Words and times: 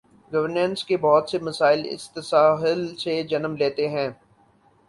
Governance 0.31 0.83
کے 0.83 0.97
بہت 0.97 1.29
سے 1.29 1.39
مسائل 1.39 1.81
اس 1.89 2.09
تساہل 2.11 2.95
سے 2.95 3.23
جنم 3.23 3.55
لیتے 3.55 3.87
ہیں۔ 3.89 4.09